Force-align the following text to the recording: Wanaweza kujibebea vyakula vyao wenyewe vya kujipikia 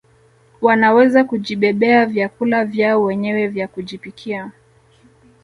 Wanaweza 0.61 1.23
kujibebea 1.23 2.05
vyakula 2.05 2.65
vyao 2.65 3.03
wenyewe 3.03 3.47
vya 3.47 3.67
kujipikia 3.67 4.51